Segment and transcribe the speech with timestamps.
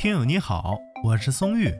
[0.00, 1.70] 听友你好，我是松玉，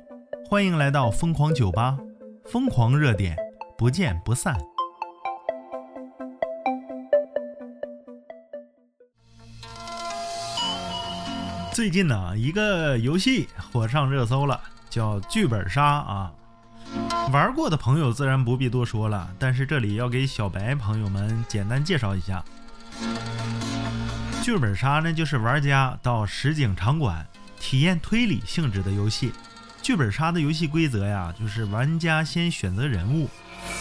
[0.47, 1.97] 欢迎来到疯狂酒吧，
[2.45, 3.35] 疯狂热点，
[3.79, 4.55] 不见不散。
[11.73, 14.61] 最近呢，一个游戏火上热搜了，
[14.91, 16.31] 叫剧本杀啊。
[17.33, 22.45] 玩过的朋友自然不必多说了，但是这里要给小白朋友们简单介绍一下。
[24.43, 27.27] 剧本杀呢，就是玩家到实景场馆
[27.61, 29.33] 体验推理性质的游戏。
[29.81, 33.31] 剧本杀的游戏规则呀，就是玩家先选择人物，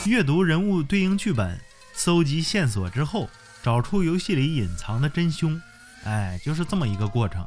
[0.06, 1.60] 阅读人物对应剧本，
[1.94, 3.30] 搜集线索之后，
[3.64, 5.60] 找出游戏里隐藏的真凶。
[6.04, 7.46] 哎，就是这么一个过程。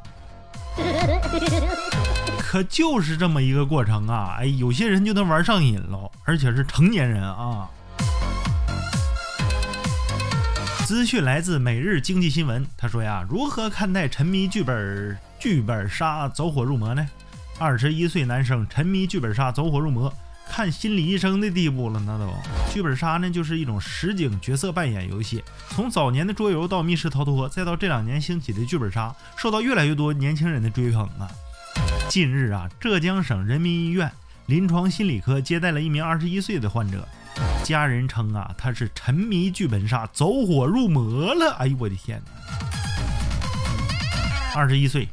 [2.37, 4.35] 可就是这么一个过程啊！
[4.39, 7.67] 哎，有些人就能玩上瘾了，而且是成年人啊。
[10.85, 17.05] 资讯来自《每日经济新闻》，他说呀，如何看待沉迷剧本剧本杀走火入魔呢？
[17.59, 20.09] 二十一岁男生沉迷剧本杀走火入魔，
[20.49, 22.33] 看心理医生的地步了，那都。
[22.71, 31.29] 剧本杀呢，就是一种实景角色扮演游戏，从早年的桌游到密室逃脱，再到这两年兴起的剧本杀，受到越来越多年轻人的追捧啊。
[32.07, 34.09] 近日啊，浙江省人民医院
[34.45, 37.05] 临床心理科接待了一名二十一岁的患者，
[37.65, 41.53] 家人称啊，他是沉迷剧本杀走火入魔了。
[41.59, 42.31] 哎呦我的天哪！
[44.55, 45.09] 二十一岁，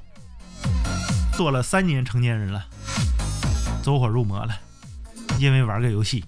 [1.40, 2.62] 做了三年成年人了，
[3.82, 4.54] 走火入魔了，
[5.38, 6.22] 因为玩个游戏。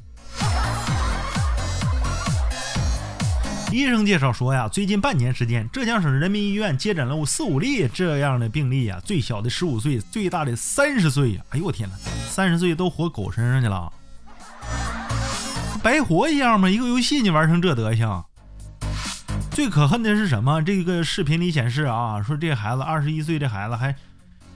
[3.70, 11.42] 医生介绍说呀，最近半年时间，浙江省人民医院接诊了四五例这样的病例呀，最小的十五岁，最大的三十岁呀！
[11.50, 11.94] 哎呦我天哪，
[12.26, 13.92] 三十岁都活狗身上去了，
[15.82, 16.70] 白活一样吗？
[16.70, 18.24] 一个游戏你玩成这德行？
[19.50, 20.62] 最可恨的是什么？
[20.62, 23.94] 这个视频里显示啊，说这孩子二十一岁，这孩子还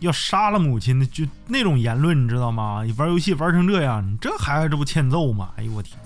[0.01, 2.83] 要杀了母亲的，就那种言论，你知道吗？
[2.85, 5.51] 你玩游戏玩成这样，你这孩子这不欠揍吗？
[5.57, 5.99] 哎呦我天！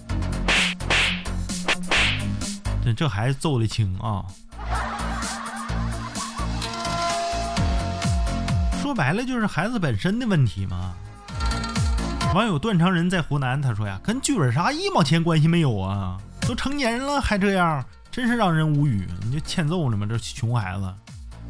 [2.85, 4.25] 这这孩子揍的轻啊！
[8.81, 10.95] 说白了就是孩子本身的问题嘛。
[12.35, 16.17] 网友断肠人在湖南他说呀，跟剧本杀一毛钱关系没有啊！
[16.43, 19.07] 都成年人了还这样，真是让人无语。
[19.23, 20.07] 你就欠揍呢吗？
[20.09, 20.95] 这熊孩子，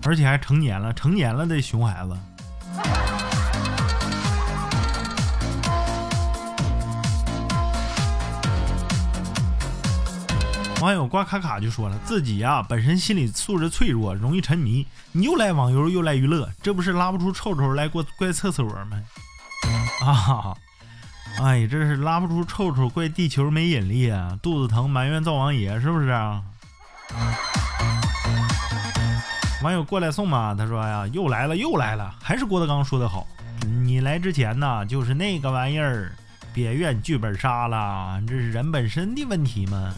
[0.04, 2.16] 而且还成年了，成年了的熊孩子。
[10.80, 14.86] 网友瓜卡卡就说了，自己呀本身心理素质脆弱，容易沉迷。
[15.12, 19.02] 你又来网游又来娱乐，这不是拉不出臭臭来过怪厕所吗？
[20.00, 20.56] 啊，
[21.42, 24.38] 哎，这是拉不出臭臭怪地球没引力啊！
[24.42, 26.42] 肚子疼埋怨灶王爷是不是啊？
[29.62, 33.26] 网友过来送嘛，他说呀，又来了又来了，还是郭德纲说的好，
[33.84, 36.12] 你来之前呢就是那个玩意儿。
[36.52, 39.94] 别怨剧本杀了，这是人本身的问题吗？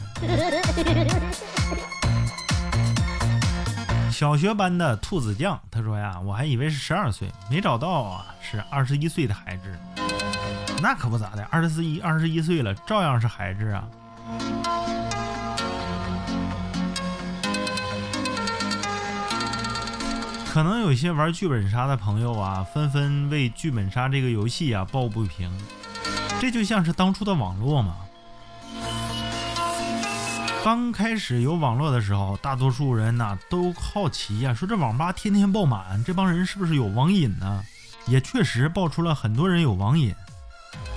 [4.10, 9.76] 小学班的兔子酱他说呀，我还以为是十二岁，没找到啊，是二十一岁的孩子。
[10.80, 13.84] 那可不咋的，二十一二十一岁了，照样是孩子啊。
[20.52, 25.50] 可能有些玩剧本杀的朋友啊，纷纷为剧本杀这个游戏啊抱不平。
[26.42, 27.94] 这就像是当初的网络嘛。
[30.64, 37.62] 刚开始有网络的时候，大多数人呐都好奇呀，说这网吧天天爆满，这帮人是不是有网瘾呢？
[38.08, 40.12] 也确实爆出了很多人有网瘾，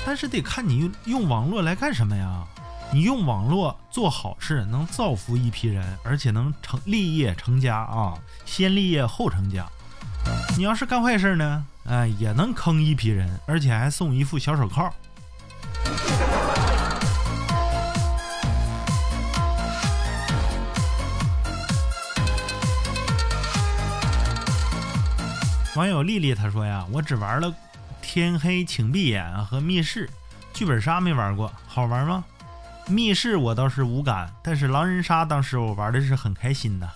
[0.03, 2.44] 但是得看你用网络来干什么呀？
[2.91, 8.17] 你用网络做好事，能造福一批人，而且能成立业成家啊，
[8.47, 9.63] 先立业后成家。
[10.57, 14.91] 你要是干坏事呢，哎，也能坑一批人，而且还送一副小手铐。
[25.75, 27.51] 网友丽丽她说呀，我只玩了
[28.01, 30.10] 《天黑请闭眼》和密室，
[30.54, 32.24] 剧本杀没玩过，好玩吗？
[32.88, 36.89] 密室我倒是无感，但是狼人杀当时我玩的是很开心的。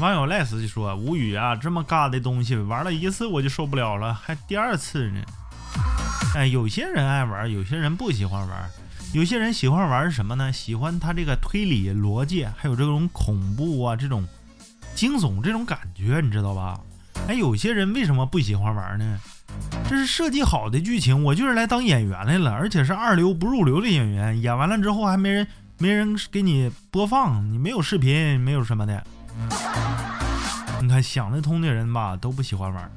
[0.00, 5.20] 网友赖斯就说无语啊，这么尬的东西玩了一次我就受不了了，还第二次呢。
[6.36, 8.70] 哎，有些人爱玩，有些人不喜欢玩。
[9.12, 10.52] 有些人喜欢玩什么呢？
[10.52, 14.24] 喜欢他这个推理逻辑，还有这种恐怖啊，这种
[14.94, 16.78] 惊悚这种感觉，你知道吧？
[17.26, 19.18] 哎，有些人为什么不喜欢玩呢？
[19.88, 24.40] 这是设计好的剧情，我就是来当演员来了，而且是二流不入流的演员。
[24.40, 25.44] 演完了之后还没人
[25.78, 29.04] 没人给你播放，你没有视频，没有什么的。
[30.80, 32.90] 你看想得通的人吧，都不喜欢玩。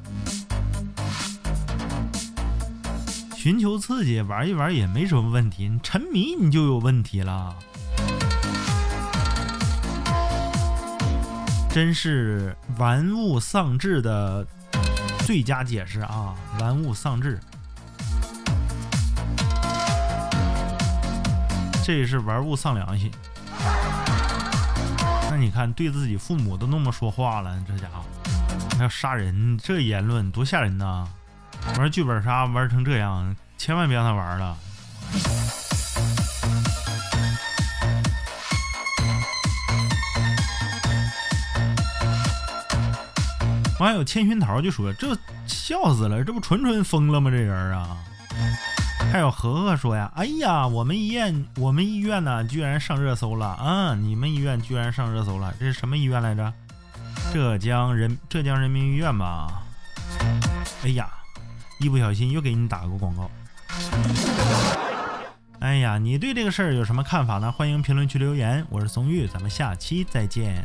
[3.44, 5.68] 寻求刺激，玩一玩也没什么问题。
[5.68, 7.54] 你沉迷你就有问题了。
[11.70, 14.48] 真是玩物丧志的
[15.26, 16.34] 最佳解释啊！
[16.58, 17.38] 玩物丧志，
[21.84, 23.12] 这是玩物丧良心。
[25.30, 28.06] 那你看，对自己父母都那么说话了，这家伙
[28.78, 31.06] 还要杀人，这言论多吓人呐！
[31.78, 34.58] 玩剧本杀玩成这样，千万别让他玩了。
[43.80, 47.30] 网友千寻桃就说：“这笑死了，这不纯纯疯了吗？
[47.30, 47.98] 这人啊！”
[49.12, 53.94] 还有和和说呀：“哎呀，我们医院，我们医院呢，居然上热搜了啊！
[53.94, 56.54] 你们医院居然上热搜了，这是什么医院来着？
[57.34, 59.64] 浙江人浙江人民医院吧？
[60.84, 61.10] 哎呀！”
[61.84, 63.30] 一不小心又给你打个广告。
[65.60, 67.52] 哎呀，你对这个事儿有什么看法呢？
[67.52, 68.66] 欢迎评论区留言。
[68.70, 70.64] 我是松玉，咱们下期再见。